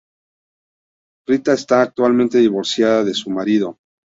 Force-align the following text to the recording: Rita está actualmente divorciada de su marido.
Rita 1.27 1.53
está 1.53 1.83
actualmente 1.83 2.39
divorciada 2.39 3.03
de 3.03 3.13
su 3.13 3.29
marido. 3.29 3.77